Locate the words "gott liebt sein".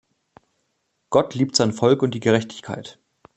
1.11-1.73